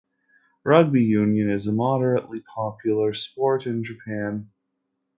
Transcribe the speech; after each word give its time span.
Rugby 0.63 1.03
union 1.03 1.47
is 1.47 1.67
a 1.67 1.71
moderately 1.71 2.39
popular 2.39 3.13
sport 3.13 3.67
in 3.67 3.83
Japan. 3.83 4.49